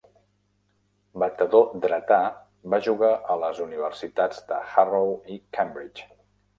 Batedor 1.23 1.67
dretà, 1.83 2.19
va 2.75 2.81
jugar 2.89 3.13
a 3.21 3.39
les 3.45 3.63
universitats 3.69 4.45
de 4.53 4.63
Harrow 4.75 5.17
i 5.39 5.43
Cambridge. 5.61 6.13